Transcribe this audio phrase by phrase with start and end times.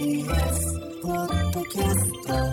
[0.00, 2.52] TBS ポッドキャストおはよ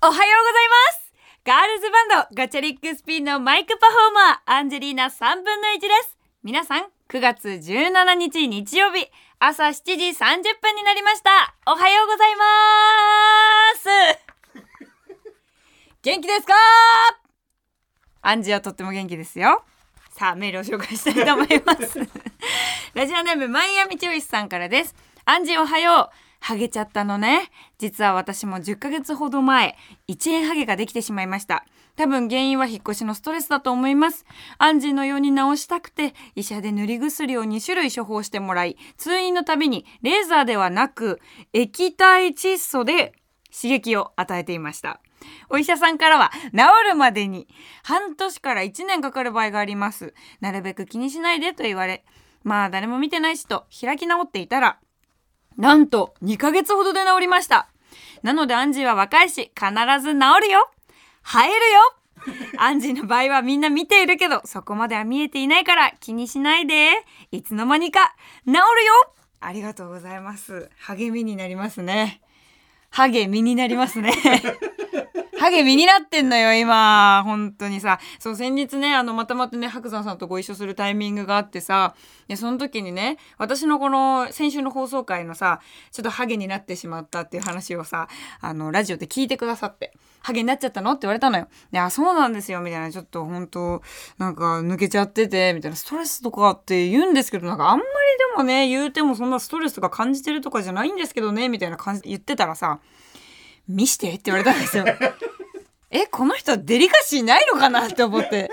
[0.00, 1.12] うございます。
[1.44, 6.16] ガールズバンドガチャリックスピンのマイクパフォーマーアンジェリーナ3分の1です。
[6.42, 10.14] 皆さん9月17日日曜日朝7時30
[10.62, 11.54] 分になりました。
[11.66, 12.44] おはようございま
[13.76, 13.90] す。
[16.00, 16.54] 元気ですか？
[18.22, 19.62] アンジはとっても元気ですよ。
[20.12, 22.00] さあメールを紹介したいと思います。
[22.94, 24.94] ラジオネームマイアミチョイスさんからです。
[25.24, 26.16] アンジおはよう。
[26.40, 27.50] ハゲちゃったのね。
[27.78, 29.76] 実は私も10ヶ月ほど前
[30.08, 31.64] 1円ハゲができてしまいました。
[31.96, 34.24] 多分原因は引っ越しのストレスだと思います。
[34.58, 41.20] アンジーのように治したくて医者で塗り薬を2種類処方してもらい通院のたびにレーザーではなく
[41.52, 43.14] 液体窒素で
[43.50, 45.00] 刺激を与えていました。
[45.50, 47.48] お医者さんからは治るまでに
[47.82, 50.14] 半年から1年かかる場合があります。
[50.40, 52.04] なるべく気にしないでと言われ
[52.48, 54.78] まあ誰も見てないしと開き直っていたら
[55.58, 57.68] なんと2ヶ月ほどで治りました。
[58.22, 60.70] なのでアンジーは若いし必ず治るよ。
[61.22, 61.94] 生えるよ。
[62.56, 67.04] アンジーの場合はみんな見ているけどそこまでは見えていないから気にしないで。
[67.32, 68.14] いつの間にか
[68.46, 68.62] 治るよ。
[69.40, 70.70] ありがとうございます。
[70.78, 72.22] 励みになりますね。
[72.88, 74.12] ハゲ身になりますね。
[75.38, 77.22] ハゲ身になってんのよ、今。
[77.24, 78.00] 本当にさ。
[78.18, 81.94] そう、先日ね、あの、またまたね、白山さんとご一緒するタイミングがあってさ、
[82.26, 85.60] で、その時にね、私のこの、先週の放送回のさ、
[85.92, 88.08] ちょっとハゲになってしまったっていう話をさ、
[88.40, 91.46] あの、ラジオで聞いてくださって、ハゲになっちゃったのって言われたのよ。
[91.70, 93.82] で、あ、そうなんですよ、みたいな、ちょっと本当
[94.18, 97.88] なんか抜けちゃってて、みたいな、ストレスとかって言うんですけど、なんかあんまり
[98.34, 102.80] でもね、言うてもそんなストレスとか感じてるとかじゃないんですけどね、みたいな感じ言ってたらさ、
[103.68, 104.84] 見してって言われたんですよ。
[105.90, 108.50] え、この人デリカシーないのかなって思って。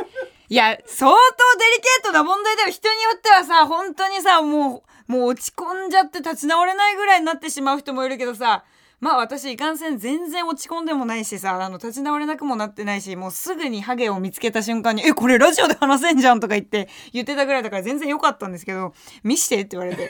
[0.47, 2.69] いや、相当デリケートな問題だよ。
[2.69, 8.63] 人によってはさ、本当にさ、もう、もう落ち込んじゃって立ち直れないぐらいになってしまう人もいるけどさ、
[8.99, 18.93] まあ私いかんせん全然落ち込んでもないしさ、あの、立ち直れなくもなってないし、もうすぐにハゲを見つけた瞬間に、え、これラジオで話せんじゃんとか言って、言ってたぐらいだから全然良かったんですけど、
[19.23, 20.09] 見してって言われて、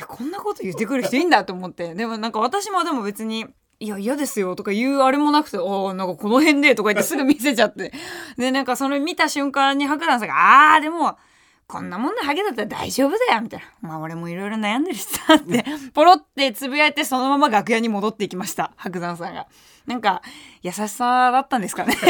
[0.00, 1.94] え、こんなこと言ってくる人いいんだと思って。
[1.94, 3.46] でもなんか私もでも別に、
[3.84, 7.92] いや、嫌ですよとか言うあれもなくて、おーなんかこの辺でとか言って すぐ見せちゃって。
[8.38, 11.18] で、なんかそれ見た瞬間に白山さんが、あー、でも、
[11.66, 13.66] こんなもんでハゲだったら大丈夫だよみたいな。
[13.88, 18.72] まあ俺もいろいろ悩んでるしさって、ポロってつぶやいてそのまま楽屋に戻っていきました。
[18.76, 19.46] 白山さんが。
[19.86, 20.22] なんか、
[20.62, 21.94] 優しさだったんですかね。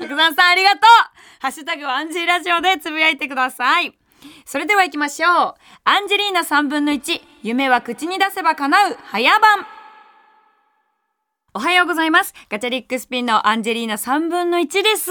[0.00, 0.80] 白山さんありがとう
[1.40, 3.96] ハッシュタグはアンジーラジオでつぶやいてください。
[4.44, 5.54] それでは行きましょう。
[5.84, 9.66] アンジェリーナ3分の1、夢は口に出せば叶う、早番。
[11.54, 12.34] おはようございます。
[12.48, 15.10] ガチャリックスピンのアンジェリーナ3分の1です。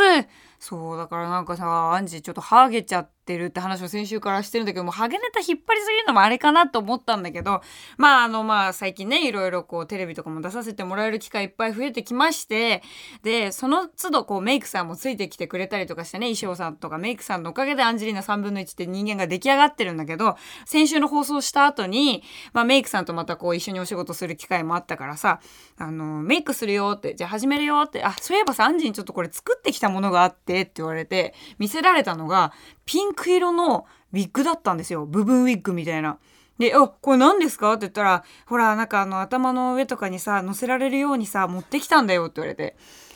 [0.59, 7.61] そう、だからなんかさ、アンジーちょっとハゲちゃってるって話を先週からしてるんだけども、ハゲネタ引っ張りすぎるのもあれかなと思ったんだけど、
[7.97, 12.83] まああのまあ最近ね、いろいろこうテレビとかも出させてもらえる機会いっぱい増えてきまして、
[13.23, 25.39] で、その都度こうメイクさんもついてきてくれたりとかしてね、衣装さんとかメイクさんのおかげでアンジェリーナ3分の1って人間が出来上がってるんだけど、先週の放送した後に、まあメイクさんとまたこう一緒にお仕事する機会もあったからさ、
[25.77, 32.53] あの、メイクするよって、じゃあ始めるよって、あ、そういえばさ、アンジーにちょっとこれ作ってきたものがあってって言われて、見せられたのが、
[32.85, 35.05] ピンク色のウィッグだったんですよ。
[35.05, 36.17] 部分ウィッグみたいな。
[36.57, 37.73] で、あ、これ何ですか？
[37.73, 42.75] って言ったら、ほら、なんかあの、頭の上とかにさ、乗せられるようにさ、持ってきたんだよって言われて。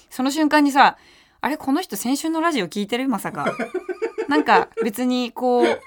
[0.10, 0.98] その瞬間にさ、
[1.42, 1.56] あれ？
[1.58, 3.08] この人先週のラジオ聞いてる？
[3.08, 3.54] まさか。
[4.28, 5.80] なんか別にこう、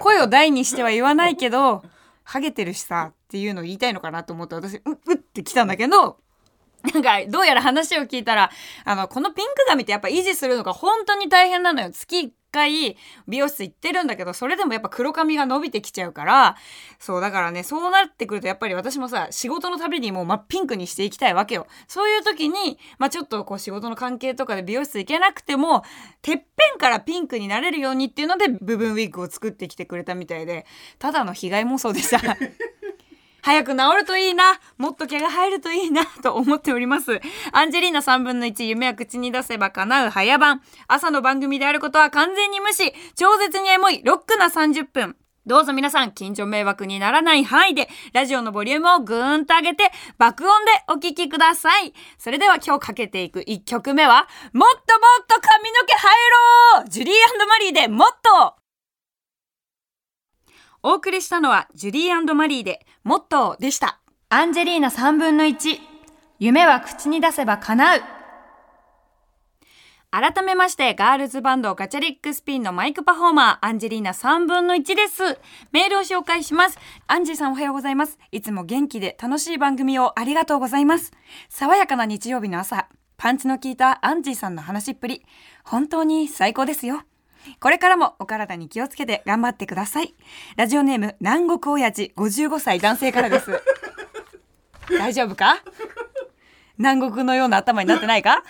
[0.00, 1.82] 声を大にしては言わないけど、
[2.24, 6.18] ハゲてるしさっていうのを言いたいのかなと思って私、うっ、うって来たんだけど、
[6.92, 8.50] なんか、どうやら話を聞いたら、
[8.84, 11.90] あの、このピンク髪ってやっぱ維持するのが本当に大変なのよ。
[11.90, 12.96] 月1回
[13.28, 16.56] 美容室行ってるんだけど、それでもやっぱ黒髪が伸びてきちゃうから、
[16.98, 21.66] そう、だからね、そうなってくるとやっぱり私もさ、仕事のたびにもう真っピンクにしていきたいわけよ。
[21.86, 25.82] そういう時に、まあちょっとこう仕事の関係とかで美容室行けなくても、
[26.22, 26.44] てっぺ
[26.74, 30.66] んからピンクになれるようにっていうので、部分ウィッグを作ってきてくれたみたいで、
[30.98, 32.36] ただの被害妄想でした。
[33.46, 37.20] 早く治るといいなもっと毛が生えるといいなと思っております。
[37.52, 40.62] アンジェリーナ3分の1夢は口に出せば叶う早番。
[40.88, 42.92] 朝の番組であることは完全に無視。
[43.14, 45.14] 超絶にエモいロックな30分。
[45.46, 51.94] どうぞ皆さん、近所迷惑にならない範囲で、ラジオのボリュームをぐーんと上げて、爆音でお聞きください。
[52.18, 56.08] それでは今日かけていく1曲目は、もっともっと髪の毛生
[56.80, 57.14] えろジュリー
[57.48, 58.65] マリーでもっと
[60.88, 63.98] お送りしたのはジュリーマリーでモットーでした。
[64.28, 65.80] アンジェリーナ3分の1。
[66.38, 68.00] 夢は口に出せば叶う。
[70.12, 75.40] 改めましてガールズバンドガチャリックスピンのマイクパフォーマーアンジェリーナ3分の1です
[75.72, 76.78] メールを紹介します
[77.08, 81.10] アンジーさんおはようございますいつも元気で楽しい番組をありがとうございます
[81.48, 85.26] 爽やかな日曜日の朝パンチの効いたアンジーさんの話っぷり
[85.64, 87.02] 本当に最高ですよ
[87.60, 90.14] これからもお体に気をつけて頑張ってください
[90.56, 93.50] ラジオネーム南国親父55歳男性からです
[94.98, 95.62] 大丈夫か？
[96.78, 98.42] 南国のような頭になってないか？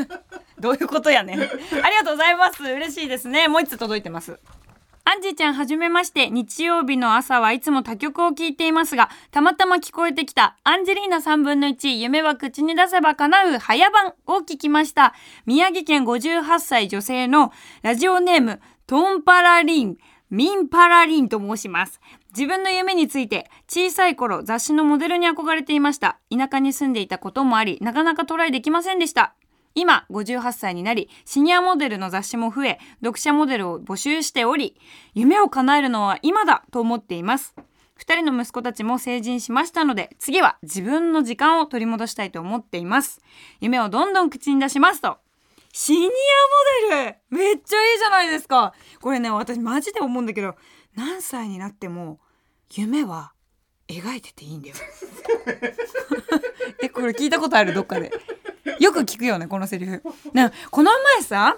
[0.58, 1.40] どういうことやねん。
[1.42, 1.50] あり
[1.96, 2.62] がとうございます。
[2.62, 3.48] 嬉しいですね。
[3.48, 4.38] もう一つ届いてます。
[5.06, 15.14] アンジーちゃんはじめまして、日曜日の朝はいつも他局を聞いていますが、たまたま聞こえてきたアンジェリーナ3分の1、夢は口に出せば叶う早番を聞きました。
[15.44, 17.52] 宮城県58歳女性の
[17.82, 19.98] ラジオネーム、トンパラリン、
[20.30, 22.00] ミンパラリンと申します。
[22.34, 26.18] 自分の夢について小さい頃雑誌のモデルに憧れていました。
[26.30, 29.34] 田舎に住んでいたこともあり、なかなかトライできませんでした。
[29.74, 34.76] 今58歳になりシニアモデルの雑誌も増え読者モデルを募集しており
[35.14, 37.54] 夢を叶えるのは今だと思っています。
[37.98, 43.20] 2人の息子たちも成人しましたので次は自分の時間を取り戻したいと思っています。
[43.60, 45.18] 夢をどんどん口に出しますと
[45.72, 46.12] シニアモ
[46.90, 48.74] デルめっちゃいいじゃないですか。
[49.00, 50.54] これね私マジで思うんだけど
[50.94, 52.20] 何歳になっても
[52.72, 53.32] 夢は
[53.88, 54.76] 描いてていいんだよ。
[56.82, 57.74] えこれ聞いたことある？
[57.74, 58.12] どっかで。
[58.80, 60.02] よく聞くよねこのセリフ。
[60.32, 61.56] なこの前さ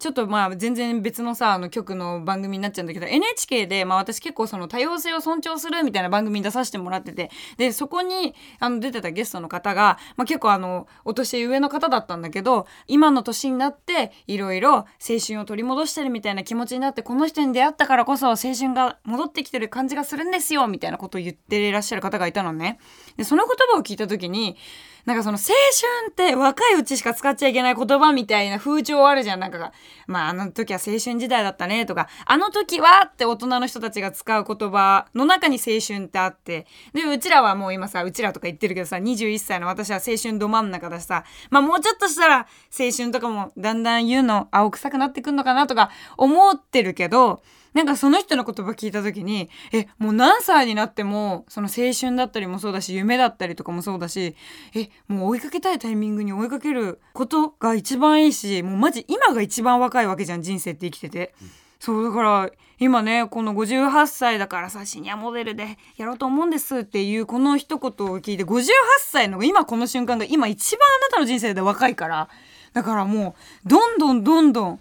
[0.00, 14.86] ちょっとまあ全然別のさあの局の番組になっちゃうんだけど NHK でまあ私結構その多様性を尊重するみたいな番組に出させてもらっててでそこにあの出てたゲストの方が、まあ、結構あのお年上の方だったんだけど今の年になっていろいろ青
[15.24, 22.78] 春を取り戻してるみたいな気持ちになってこの人に出会ったからこそ青春が戻ってきてる感じがするんですよみたいなことを言ってらっしゃる方がいたのね。
[23.18, 24.56] でその言葉を聞いた時に
[25.04, 29.40] なんかその青春って若いうちしか使っちゃいけない言葉みたいな風潮あるじゃん。
[29.40, 29.72] なんか、
[30.06, 42.46] まああの時は青春時代だったねとか、あの時はって大人の人たちが使う言葉の中に青春ってあって、で、うちらはもう今さ、うちらとか言ってるけどさ、21歳の私は青春ど真ん中だしさ、まあもうちょっとしたら
[42.78, 47.42] 青春とかもだんだん言うの青臭くなってくんのかなとか思ってるけど、
[47.72, 54.34] なんかその人の言葉聞いた時にえもう何歳になってもその青春だったりもそうだし夢だったりとかもそうだし
[54.74, 61.34] えもう追いかけたいタイミングに追いかけることが一番いいしもうマジ今が一番若いわけじゃん人生って生きてて。
[61.80, 68.68] そうだから今ねこの58歳だからさシニアモデルでやろうと思うんですっていうこの一言を聞いて58
[68.98, 72.28] 歳の今この瞬間が今一番あなたの人生で若いから
[72.74, 73.34] だからも
[73.64, 74.80] うどんどんどんどん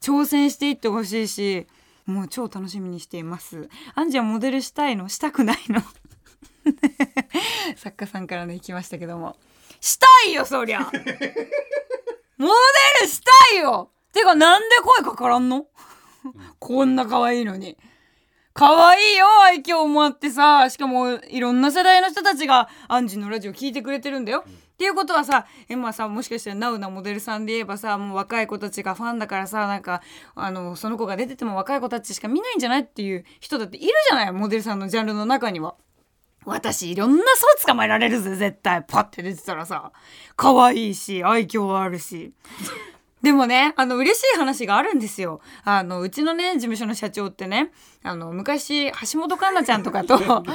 [0.00, 1.66] 挑戦していってほしいし
[2.08, 3.68] もう超楽しみにしています。
[3.94, 5.08] アンジはモデルしたいの？
[5.10, 5.82] したくないの？
[7.76, 9.36] 作家さんからね行きましたけども。
[9.80, 10.80] したいよそりゃ！
[10.80, 10.92] モデ
[13.02, 13.20] ルし
[13.50, 13.90] たいよ！
[14.12, 15.66] てかなんで声かからんの？
[16.58, 17.76] こんな可愛いのに。
[18.54, 20.68] 可愛いよ愛嬌もあってさ。
[20.70, 24.44] しかもいろんな世代の人たちがアンジのラジオ聞いてくれてるんだよ、
[24.78, 30.02] っていうことはさエマさもしかしてナウなモデルさんで言えばさもう若い子たちがファンだからさなんか
[30.36, 34.32] あのその子が出てても若い子たちしか見ないんじゃないっていう人だっているじゃない？
[34.32, 35.74] モデルさんのジャンルの中には。
[36.44, 37.24] 私いろんな
[37.58, 38.84] 層捕まえられるぜ絶対。
[38.86, 39.90] パッて出てたらさ。
[40.36, 42.32] 可愛いし愛嬌あるし。
[43.20, 45.40] でもね、あの、嬉しい話があるんですよ。
[45.64, 47.72] あの、うちのね、事務所の社長ってね、
[48.04, 50.46] あの、昔、橋本環奈ちゃんとかと、 もうこれ、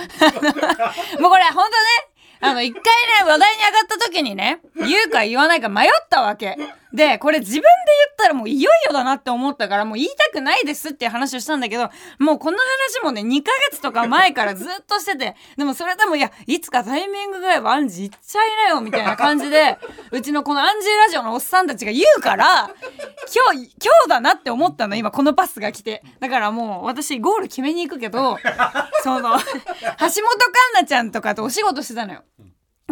[1.19, 2.12] 本当ね、
[2.43, 6.57] あの、一回ね、話題に上がった時にね、言うか言わないか迷ったわけ。
[6.93, 7.67] で、これ自分で
[8.07, 19.79] 言ったらもういよいよだなって思ったから、もう言いたくないですっていう話をしたんだけど、もうこの話もね、2ヶ月とか前からずっとしてて、でもそれでも、いや、いつかタイミングぐらいはアンジー行っちゃいなよ、みたいな感じで、
[20.11, 22.69] うちのこのアンジーラジオのおっさんたちが言うから、
[23.33, 26.03] 今日、今日だなって思ったの、今このパスが来て。
[26.19, 28.37] だからもう、私ゴール決めに行くけど、
[29.01, 30.11] その、橋本環
[30.73, 32.23] 奈ちゃんとかとお仕事してたのよ。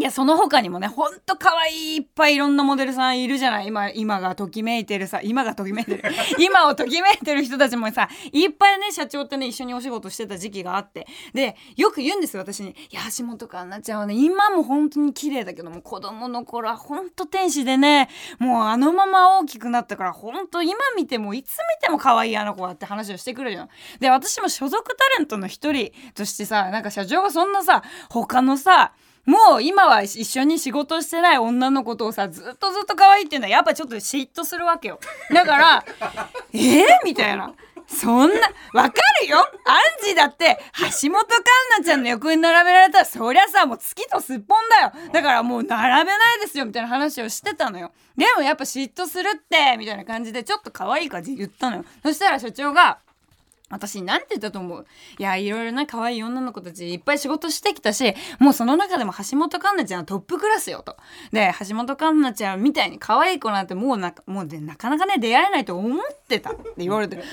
[0.01, 6.03] いや、その他にもね、ほんと可愛いいっぱいいろんなモデルさんいるじゃない今、今がときめいてるさ、今がときめいてる。
[6.41, 11.05] 今をときめいてる人たちもさ、いっぱいね、社長ってね、一緒にお仕事してた時期があって。
[11.35, 12.71] で、よく言うんですよ、私に。
[12.71, 23.69] いや、橋本環奈ちゃんはね、今も本当に綺麗だけども、子供の頃はほんと天使でね、もうあのまま大きくなったから、ほんと今見ても、いつ見ても可愛いあの子はって話をしてくるじゃん。
[23.99, 28.93] で、私も所属タレントの一人としてさ、なんか社長がそんなさ、他のさ、
[29.25, 34.99] もう今は一緒に仕事してない女の子とさずっとずっと可愛いっていうのはやっぱちょっと嫉妬するわけよ。
[35.31, 35.85] だから
[36.53, 37.53] えー、みたいな。
[37.87, 38.39] そんな
[38.73, 39.37] わかるよ。
[39.37, 39.45] アン
[40.05, 40.57] ジーだって
[41.01, 45.11] 橋本環奈ちゃんの横に並べられたらそりゃさもう月とすっぽんだよ。
[45.11, 47.91] だからもう並べないですよみたいな話をしてたのよ。
[48.15, 51.85] でもやっぱ嫉妬するってみたいな感じでちょっと可愛い感じ言ったのよ。
[52.01, 52.99] そしたら所長が
[53.71, 54.85] 私なんて言ったと思う？
[55.17, 60.97] いやいろいろな可愛い女の子たちいっぱい仕事してきたしもうその中でも橋本環奈ちゃんはトップクラスよと。
[61.31, 67.23] で橋本環奈ちゃんみたいに可愛い子なんてもうなもうでなかなかね出会えないと思ってたって言われて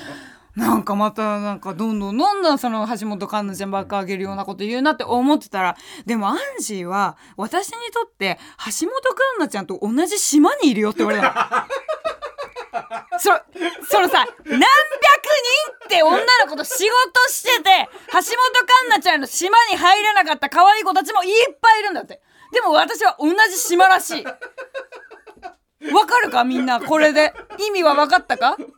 [0.55, 11.69] なんかまたなんかどんどんどんどんその橋本環奈ちゃんばっかあげるようなこと言うなって思ってたらでもアンジーは私にとって橋本環奈ちゃんと同じ島にいるよって言われた。
[13.19, 13.31] そ
[13.89, 18.31] そのさ何百人って女の子と仕事してて橋本環
[18.85, 22.21] 奈ちゃんの島に入れなかった可愛い子たちもいっぱいいるんだって。
[22.53, 24.25] でも私は同じ島らしい。
[24.25, 24.35] わ
[26.07, 27.33] かるかみんなこれで。
[27.59, 28.57] 意味は分かったか？
[28.57, 28.69] だか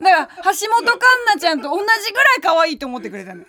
[0.00, 3.44] ら橋本環奈ちゃんと同じぐらい可愛いと思ってくれたの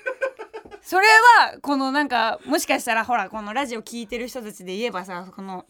[0.81, 1.07] それ
[1.39, 5.65] はこのなんかもしかしたらほらこのラジオ聞いてる人たちで言えばさこの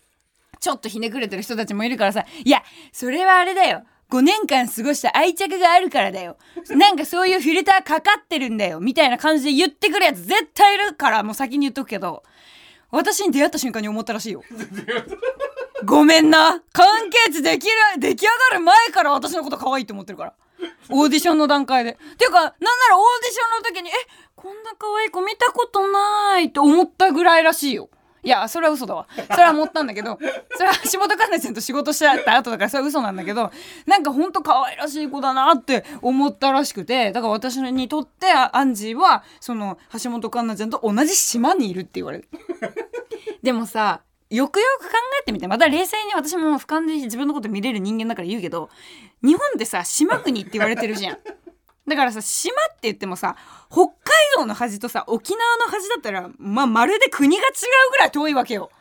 [0.60, 2.26] ちょっとひねくれてる人たちもいるからさ。
[2.44, 3.84] いやそれはあれだよ。
[4.12, 6.36] 5年間過ごした愛着があるからだよ。
[6.70, 8.82] なんかそういうフィルターかかってるんだよ。
[8.82, 12.24] みたいな感じで言ってくるやつ絶対いるからもう先に言っとくけど、
[12.92, 14.44] 私に出会った瞬間に思ったらしいよ。
[15.86, 16.62] ごめんな。
[16.74, 20.34] 関係値できる、出来上がる前から私のこと可愛いと思ってるから。
[20.90, 21.98] オーディションの段階で。
[22.18, 22.52] ていうか、なんな
[22.90, 23.94] らオーディションの時に、え、
[24.36, 27.90] こんな可愛い子見たことないと思ったぐらいらしいよ。
[28.24, 29.08] いや、それは嘘だわ。
[29.32, 30.20] それは思ったんだけど、
[30.56, 33.52] それは橋本環奈ちゃんと仕事しちゃった後だから、それは嘘なんだけど、
[33.86, 42.30] なんかほんと可愛らしい子だなって思ったらしくて、だから私にとってアンジーは、その橋本環奈ちゃんと同じ島にいるって言われる。
[43.42, 44.02] でもさ、
[44.32, 48.70] よくよく考えてみてまた冷静に私も俯瞰で自分のこと見れる人間だから言うけど
[49.22, 51.18] 日本ってさ島国って言われてるじゃん
[51.92, 53.36] だからさ島って言ってもさ
[53.70, 53.94] 北海
[54.38, 57.52] 道の端とさ沖縄の端だったらまあまるで国が違う
[57.92, 58.72] ぐらい遠いわけよ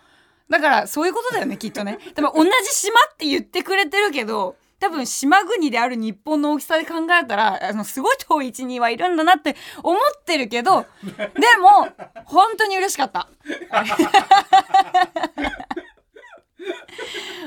[0.49, 11.17] だからそういうことだよねきっとね多分同じ島って言ってくれてるけど多分島国である日本の大きさで考えたらあのすごい遠い位置にはいるんだなって思ってるけどで
[11.61, 11.89] も
[12.27, 13.29] 本当に嬉しかった。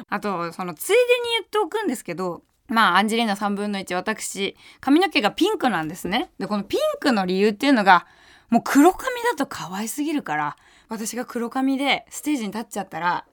[0.10, 1.00] あとそのついでに
[1.38, 6.32] 言っておくんですけどまあアンジェリーナ3分の1私髪の毛がピンクなんですね。
[6.40, 8.06] でこのピンクの理由っていうのが
[8.50, 10.56] もう黒髪だと可愛すぎるから
[10.90, 13.26] 私が黒髪でステージに立っちゃったら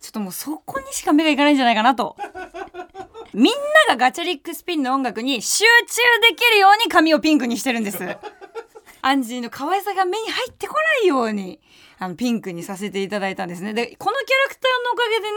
[0.00, 2.16] ちょっともうそこにしか目がいかないんじゃないかなと。
[3.34, 3.54] みん
[3.88, 7.98] ながガチャリックスピンの音楽に集中できるように髪をピンクにしてるんです。
[9.08, 11.60] アンジーの可愛さが目に入ってこないように
[11.98, 13.72] あのピンクにさせていただいたんですね。
[13.72, 15.36] でこのキャラクターのおかげでね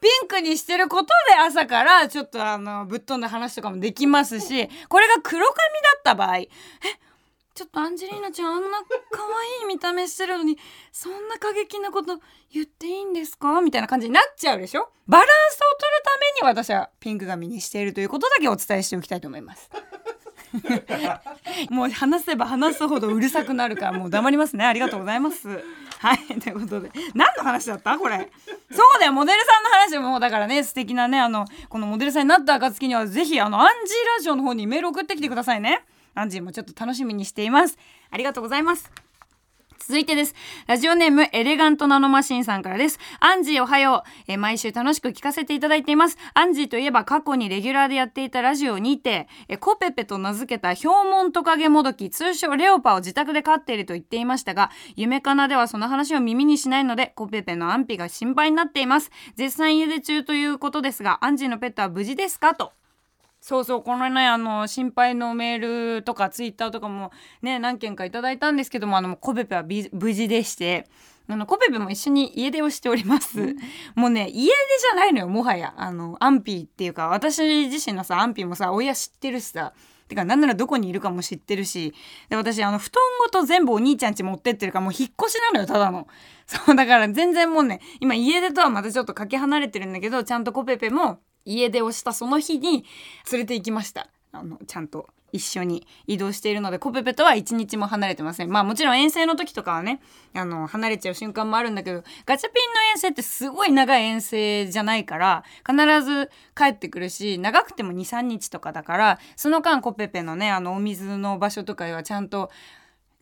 [0.00, 5.58] ピンクにしてることで朝からちょっとあのぶっ飛んだ話とかもできますしこれが黒髪だ
[5.98, 6.48] った場合え
[7.54, 8.78] ちょっとアンジェリーナちゃんあんな
[9.10, 9.22] 可
[9.60, 10.58] 愛い見た目してるのに
[10.90, 12.18] そんな過激なこと
[12.52, 13.60] 言っていいんですか？
[13.60, 14.88] みたいな感じになっちゃうでしょ？
[15.06, 19.70] バランスを取るために私はピンク髪にしているということだけお伝えしておきたいと思います。
[21.70, 24.64] もう話せば話すほどうるさくなるからもう黙りますね。
[24.64, 25.48] ありがとうございます。
[25.98, 26.90] はいということで。
[27.14, 27.96] 何の話だった？
[27.98, 28.30] これ。
[28.70, 29.12] そうだよ。
[29.12, 35.84] モデルさんの話もだからね素敵なねあのこのモデルさんになった暁にはぜひあのアンジーラジオの方にメール送ってきてくださいね。
[36.14, 37.78] アンジーもちょっと楽しみにしています。
[38.10, 38.90] ありがとうございます。
[39.86, 40.34] 続いてです。
[40.68, 43.00] ラジオネーム、エレガントナノマシンさんからです。
[43.18, 44.08] アンジーおはよう。
[44.28, 46.16] え毎週楽しく聞かせていただいています。
[46.34, 59.10] アンジーといえば過去にレギュラーでやっていたラジオにて、えコペペと名付けたヒョウモントカゲモドキ、通称レオパを自宅で飼っていると言っていましたが、夢かなではその話を耳にしないので、コペペの安否が心配になっています。
[59.34, 62.54] 絶賛家出中ということですが、アンジーのペットは無事ですか？
[62.54, 62.72] と。
[63.42, 67.10] そうそうこのねあの心配のメールとかツイッターとかも
[67.42, 70.86] ね何件かいただいたんですけどもあのコペペは無事でして
[71.28, 73.56] あのコペペも一緒に家出をしております、
[73.96, 75.74] もうね家出じゃないのよもはや。
[75.76, 79.72] あの安否っていうか私自身のさ安否もさ親知ってるしさ。
[80.08, 81.94] てかなんならどこにいるかも知ってるし。
[82.28, 86.06] で私あの布団ごと全部お兄ちゃん家持ってってるからもう引っ越しなのよただの。
[86.46, 92.84] そうだから全然もうね今家出とはまたちょっとかけ離れてるんだけどちゃんとコペペも家出をしたその日に
[93.30, 94.08] 連れて行きました。
[94.32, 98.50] あのちゃんと一緒に移動しているのでコペペとは一日も離れてません。
[98.50, 100.00] まあもちろん遠征の時とかはね
[100.34, 112.50] あの離れちゃう瞬間もあるんだけどガチャピンの遠征ってすごい長い遠征じゃないから必ず帰ってくるし長くても23日とかだからその間コペペのねあのお水の場所とかはちゃんと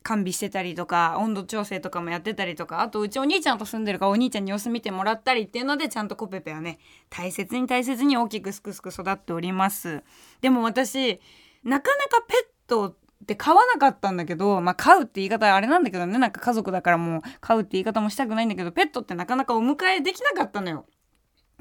[0.03, 6.79] 完備してたりとか温度調整とかもやってたりとかあとうちお兄ちゃんと住んでるからお兄ちゃんに様子見てもらったりっていうのでちゃんとコペペはね
[7.09, 10.03] 大切に大切に大きくすくすく育っております
[10.41, 11.19] でも私
[11.63, 20.85] なかなかペットって飼わなかったんだけど、まあ、飼うって言い方あれなんだけどねなんか家族だからもう飼うって言い方もしたくないんだけどペットってなかなかお迎えできなかったのよ。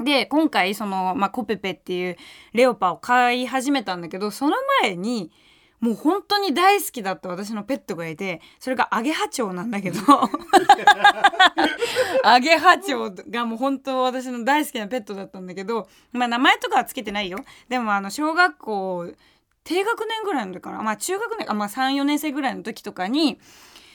[0.02, 2.16] で今回その、まあ、コペペっていう
[2.54, 5.30] レオパを飼い始めたんだけどその前に
[5.80, 10.00] もう本当に大好きだった私のペットがいてそれがアゲハチョウなんだけど。
[12.22, 17.38] アゲハチョウがもう本当私の大好きなペットだったんだけどまあ名前とかはつけてないよ。
[17.68, 19.12] でもあの小学校
[19.64, 23.40] 低学年ぐらいの時からまあ中学年あ、まあ、34年生ぐらいの時とかに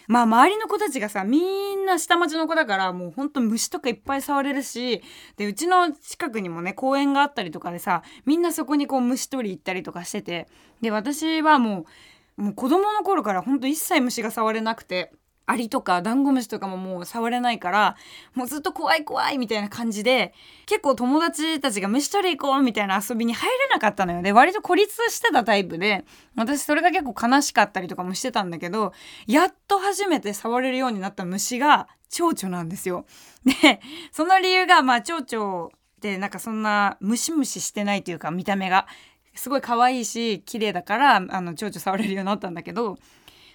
[0.08, 5.02] まあ周りの子たちがさみんな下町の子だからもうほんと虫とかいっぱい触れるし
[5.38, 10.48] でうちの近くにもね公園があったりとかでさみんなそこにこう虫取り行ったりとかしてて
[10.82, 11.86] で私はも
[12.38, 15.12] うもう子供の頃からほんと一切虫が触れなくて。
[15.48, 17.96] アリとかダンゴムシとかももう触れないから
[18.34, 20.34] もうずっと怖い怖いみたいな感じで
[20.66, 28.94] 結構友達たちが虫取り行こうみたいな遊びに入れなかったのよで割と孤立してたタイプで私それが結構悲しかったりとかもしてたんだけど
[29.28, 33.06] やっと初めて触れるようになった虫が蝶々なんですよ。
[33.44, 35.70] でその理由がまあ蝶々っ
[36.02, 38.88] てなんかそんなムシムシしてないというか見た目が
[39.36, 42.98] すごい可愛いし綺麗だからあの蝶々触れるようになったんだけど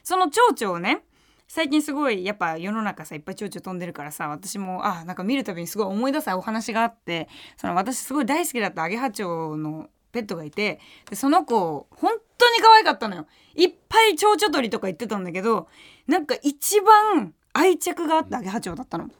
[0.02, 1.02] その蝶々をね
[1.52, 10.78] 最近すごいやっぱ世の中さいっぱい蝶々飛んでるからさ私もあなんか見るたびにすごい思い出すお話があってその私すごい大好きだったアゲハチョウのペットがいて
[11.08, 13.26] でその子本当に可愛かったのよ
[13.56, 15.66] いっぱい蝶々鳥とか言ってたんだけど
[16.06, 19.10] なんか一番愛着があったアゲハチョウだったの。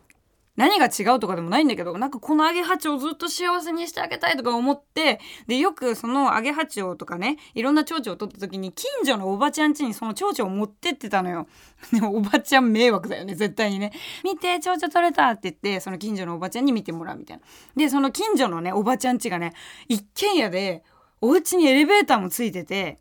[0.61, 11.49] 何が違うとかでもないんだけどなんかこのアゲハチョウをずっと幸せにしてあげたいとか思ってでよくそのアゲハチョウとかねいろんな蝶々を取った時に近所のおばちゃん家にその蝶々を持ってってたのよ。
[11.95, 13.93] でもおばちゃん迷惑だよね絶対にね。
[14.23, 17.43] 見て蝶々取れたって言ってその近所のおばちゃんに見てもらうみたいな。
[17.75, 19.55] でその近所のねおばちゃん家がね
[19.89, 20.85] 一軒家で
[21.23, 22.99] お家にエレベーターもついてて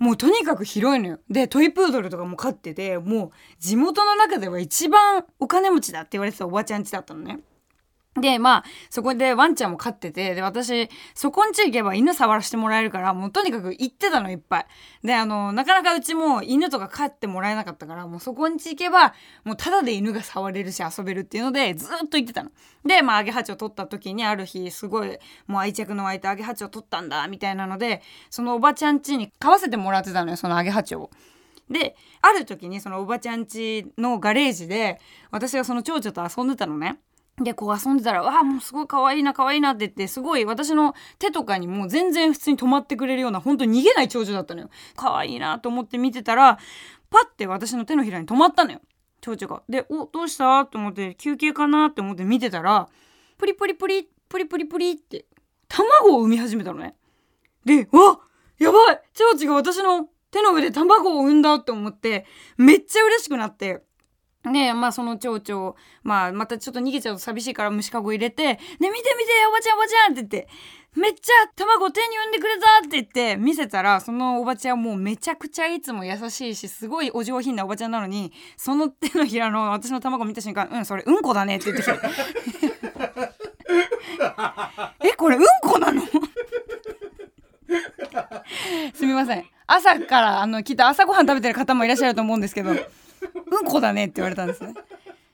[0.00, 1.20] もうとにかく広いのよ。
[1.28, 3.30] で、トイプードルとかも飼ってて、もう
[3.60, 7.40] 地元の中では一番お金持ちだって言われてたおばちゃん家だったのね。
[8.20, 14.66] で、まあ、そこでワンちゃんも飼ってて、で、私、そこんち行けば犬触らせてもらえるから、もうとにかく行ってたの、いっぱい。
[15.02, 22.50] で、あの、なかなかうちも犬とか飼ってもらえなかったから、もうそこんち行けば、もうただで犬が触れるし遊べるっていうので、ずっと行ってたの。
[22.84, 31.10] で、まあ、アゲハチを取った時にある日、すごい、もう愛着の湧いたアゲハチを取ったんだ、みたいなので、そのおばちゃん家に飼わせてもらってたのよ、そのアゲハチを。
[31.70, 36.98] で、ある時にそのおばちゃん家のガレージで、私がその蝶々と遊んでたのね。
[37.42, 46.58] でこう遊んでたら「わあもうすごい可愛いな可愛いな」って言ってすごい私の手とかにもう全然普通に止まってくれるような本当に逃げない長女だったのよ可愛いなと思って見てたら
[47.08, 48.80] パッて私の手のひらに止まったのよ
[49.22, 49.62] 蝶々が。
[49.68, 51.88] で「おどうした?」と思って休憩かな？
[51.88, 52.88] って思って見てたら
[53.38, 55.24] プリプリプリプリプリプリって
[55.68, 56.94] 卵を産み始めたのね。
[57.64, 58.20] で「わ
[58.58, 62.26] やばい蝶々が私の手の上で卵を産んだ」って思って
[62.58, 63.82] めっちゃ嬉しくなって。
[64.44, 69.02] で、まあその蝶々、まあまたちょっと逃げちゃうと寂しいから虫かご入れて、ね、見て見て
[69.48, 70.48] おばちゃんおばちゃんって言って、
[70.96, 81.92] めっちゃ卵手に産んでくれたって言って見せたら、そのおばちゃんもうめちゃくちゃいつも優しいし、すごいお上品なおばちゃんなのに、その手のひらの私の卵見た瞬間、うん、それうんこだねって言ってきて。
[85.04, 86.02] え、これうんこなの？
[88.94, 89.44] すみません。
[89.66, 92.72] 朝からあの来た朝ごはん食べてる方もいらっしゃると思うんですけど、
[93.50, 94.74] うんこだねって言われたんですね。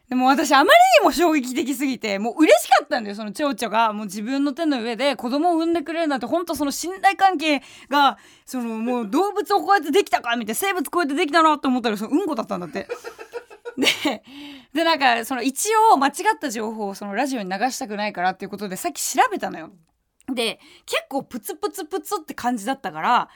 [0.08, 0.68] でも私あまり
[1.00, 12.86] にも衝撃的すぎてもう嬉しかったんだよその蝶々がもう自分の手の上で子供を産んでくれるなんてほんとその信頼関係がそのもう動物をこうやってできたかみたいな生物こうやってできたなと思ったらそのうんこだったんだって。
[13.76, 14.22] で
[14.72, 19.70] でなんかその一応間違った情報をそのラジオに流したくないからっていうことでさっき調べたのよ。
[20.32, 23.28] で結構プツプツプツって感じだったから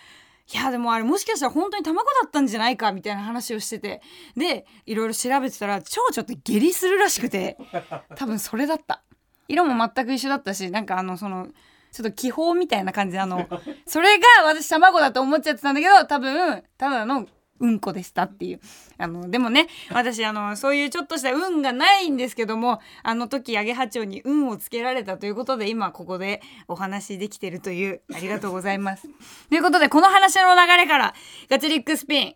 [0.53, 4.03] いやでもあれもしかしたら本当に卵だったんじゃないかみたいな話をしてて。
[4.37, 7.57] でいろいろ調べてたら蝶々って下痢するらしくて
[8.17, 9.03] 多分それだった。
[9.49, 11.49] 色も全く一緒だったしなんかあのその
[11.93, 13.49] ちょっと気泡みたいな感じであの
[13.87, 17.27] それが私卵だと思っちゃってたんだけど多分ただの
[17.61, 18.61] うんこでしたっていう。
[18.99, 29.09] あの、でもね、私、あの、そういうちょっとした運がないんですけども、あの時、アゲハチョウに運をつけられたということで、今ここでお話できてるという、ありがとうございます。
[29.51, 31.15] ということで、この話の流れから、
[31.49, 32.35] ガチリックスピン、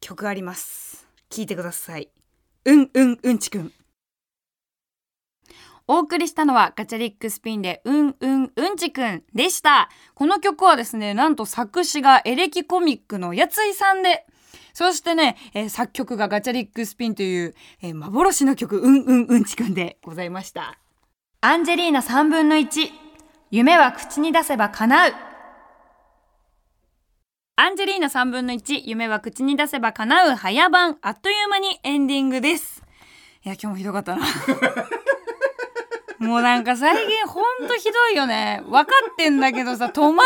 [0.00, 1.06] 曲あります。
[1.30, 2.08] 聞いてください。
[2.64, 3.72] うんうんうんちくん。
[5.90, 9.88] お送りしたのはガチャリックスピンでうんうんうんちくんでした。
[10.14, 14.26] この曲はですね、なんと作詞がエレキコミックのやついさんで
[14.72, 20.78] そしてね、えー、作曲がガチャリックスピンという、えー、幻の曲、うんうんうんちくんでございました。
[21.40, 22.90] アンジェリーナ3分の1、
[23.50, 25.28] 夢は口に出せば叶う。
[27.60, 30.36] アンジェリーナ3分の1夢は口に出せば叶う。
[30.36, 30.96] 早番。
[31.02, 32.84] あっという間にエンディングです。
[33.44, 34.24] いや今日もひどかったな。
[36.20, 38.62] もうなんか最近ほんとひどいよね。
[38.64, 40.22] 分かってんだけどさ止まんね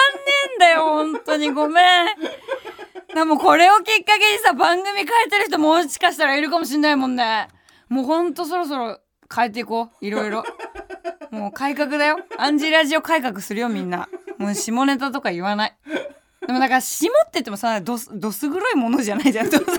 [0.52, 1.50] えんだよ本当に。
[1.52, 2.06] ごめん
[3.14, 7.48] でもこれをきっかけにさ番組変えてる人もしかしたらいるかもしんないもんね。
[7.88, 8.98] もうほんとそろそろ
[9.34, 10.06] 変えていこう。
[10.06, 10.44] いろいろ。
[11.30, 12.18] もう改革だよ。
[12.38, 14.08] アンジーラジオ改革するよみんな。
[14.38, 15.76] もう下ネタとか言わない。
[16.46, 19.46] でもなんか下って言ってもさどすどす黒いものじゃないじゃん。
[19.50, 19.78] どす黒い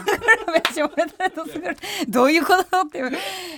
[1.36, 1.76] どす黒い。
[2.08, 3.00] どういうことって。
[3.00, 3.12] いう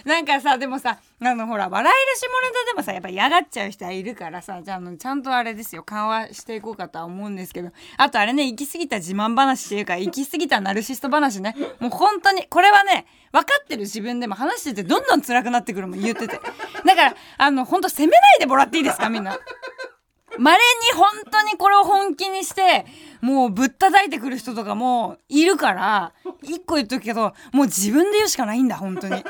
[0.05, 5.83] なんかさでもさあのほら笑える下ネタでもさやっぱ嫌がっちゃう人はいるからさじゃあちゃんとあれですよ。
[5.83, 7.71] 緩和していこうかとは思うんですけど。
[7.97, 11.55] あとあれね行き過ぎた自慢話っていうか行き過ぎたナルシスト話ね。
[11.79, 16.39] もう本当にこれはね分かってる自分でも話しててどんどん辛くなってくるもん言ってて。
[16.85, 19.37] だからあの本当責めないでもらっていいですかみんな。
[20.37, 22.85] 稀に本当にこれを本気にして
[23.21, 29.23] もうぶったたいてくる人とかもいるから一個言っとくけどもう自分で言うしかないんだ本当に。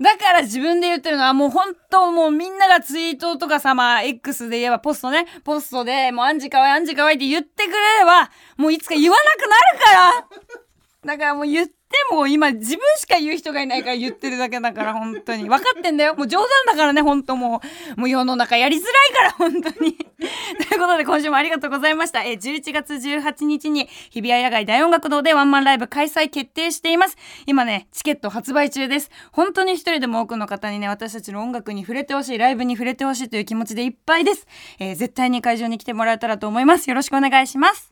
[0.00, 10.61] だから自分で言ってるのはもう本当もうみんながツイートとかさまあ X で言えばポストねポストでもうアンジかわいアンジかわいいって言ってくれればもういつか言わなくなるから
[11.04, 11.74] だからもう言って
[12.12, 15.48] も今自分しか言う人がいないから言ってるだけだから本当に。
[15.48, 16.14] 分かってんだよ。
[16.14, 17.60] もう冗談だからね本当も
[17.96, 18.00] う。
[18.00, 19.94] もう世の中やりづらいから本当に。
[19.98, 22.22] ということで今週もありがとうございました。
[22.22, 27.16] え11月18日に日比谷野外大音楽堂でワンマンライブ開催決定しています。
[27.46, 29.10] 今ねチケット発売中です。
[29.32, 34.46] 本当に一人でも多くの方にね私たちの音楽に触れてほしいライブに触れてほしいという気持ちでいっぱいです、
[34.78, 36.88] えー、絶対に会場に来てもらえたらと思います。
[36.88, 37.91] よろしくお願いします。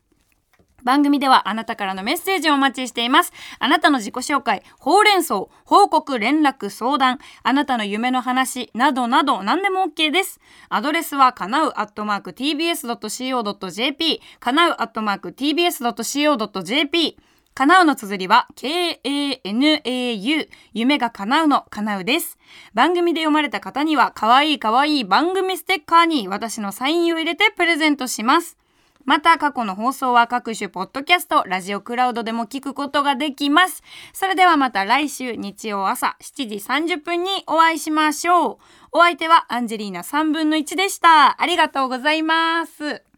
[0.83, 3.33] 番組ではあなたからのメッセージをお待ちしています。
[3.59, 10.39] あなたの自己紹介、ほうれん草、報告、連絡、相談、あなたの夢の話、などなど何でも OK です。
[10.69, 17.17] アドレスはかなうアットマーク tbs.co.jp、かなうアットマーク tbs.co.jp、
[17.53, 22.37] かなうの綴りは K-A-N-A-U 夢が叶うのかなうです。
[22.73, 28.57] 番組で読まれた方にはかわいいかわいい番組ステッカーに私のサインを入れてプレゼントします。
[29.05, 33.83] また過去の放送は各種ポッドキャスト、ラジオクラウドでも聞くことができます。
[34.13, 36.55] それではまた来週日曜朝7時
[36.95, 38.57] 30分にお会いしましょう。
[38.91, 41.41] お相手はアンジェリーナ3分の1でした。
[41.41, 43.10] ありがとうございます。